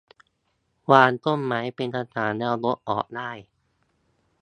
[0.91, 3.31] วางต้นไม้เป็นกระถางแล้วยกออกได้